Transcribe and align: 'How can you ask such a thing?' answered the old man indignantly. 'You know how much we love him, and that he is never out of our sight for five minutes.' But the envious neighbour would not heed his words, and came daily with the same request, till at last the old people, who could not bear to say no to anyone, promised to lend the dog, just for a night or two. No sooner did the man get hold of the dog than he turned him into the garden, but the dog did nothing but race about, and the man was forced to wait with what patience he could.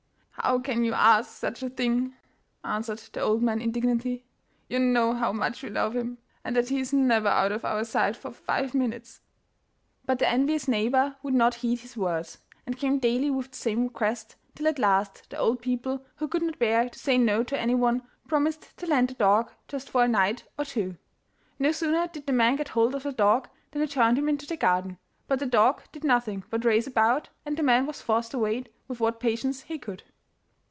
'How 0.43 0.57
can 0.57 0.83
you 0.83 0.93
ask 0.95 1.29
such 1.37 1.61
a 1.61 1.69
thing?' 1.69 2.15
answered 2.63 2.97
the 3.13 3.19
old 3.19 3.43
man 3.43 3.61
indignantly. 3.61 4.25
'You 4.69 4.79
know 4.79 5.13
how 5.13 5.31
much 5.31 5.61
we 5.61 5.69
love 5.69 5.95
him, 5.95 6.17
and 6.43 6.55
that 6.55 6.69
he 6.69 6.79
is 6.79 6.91
never 6.91 7.27
out 7.27 7.51
of 7.51 7.63
our 7.63 7.85
sight 7.85 8.15
for 8.15 8.31
five 8.31 8.73
minutes.' 8.73 9.21
But 10.03 10.17
the 10.17 10.27
envious 10.27 10.67
neighbour 10.67 11.15
would 11.21 11.35
not 11.35 11.53
heed 11.55 11.81
his 11.81 11.95
words, 11.95 12.39
and 12.65 12.75
came 12.75 12.97
daily 12.97 13.29
with 13.29 13.51
the 13.51 13.57
same 13.57 13.83
request, 13.83 14.35
till 14.55 14.67
at 14.67 14.79
last 14.79 15.29
the 15.29 15.37
old 15.37 15.61
people, 15.61 16.03
who 16.15 16.27
could 16.27 16.41
not 16.41 16.57
bear 16.57 16.89
to 16.89 16.97
say 16.97 17.19
no 17.19 17.43
to 17.43 17.59
anyone, 17.59 18.01
promised 18.27 18.75
to 18.77 18.87
lend 18.87 19.09
the 19.09 19.13
dog, 19.13 19.51
just 19.67 19.91
for 19.91 20.03
a 20.03 20.07
night 20.07 20.43
or 20.57 20.65
two. 20.65 20.97
No 21.59 21.71
sooner 21.71 22.07
did 22.07 22.25
the 22.25 22.33
man 22.33 22.55
get 22.55 22.69
hold 22.69 22.95
of 22.95 23.03
the 23.03 23.11
dog 23.11 23.47
than 23.69 23.83
he 23.83 23.87
turned 23.87 24.17
him 24.17 24.27
into 24.27 24.47
the 24.47 24.57
garden, 24.57 24.97
but 25.27 25.37
the 25.37 25.45
dog 25.45 25.83
did 25.91 26.03
nothing 26.03 26.43
but 26.49 26.65
race 26.65 26.87
about, 26.87 27.29
and 27.45 27.55
the 27.57 27.61
man 27.63 27.85
was 27.85 28.01
forced 28.01 28.31
to 28.31 28.39
wait 28.39 28.73
with 28.87 28.99
what 28.99 29.19
patience 29.19 29.61
he 29.63 29.77
could. 29.77 30.01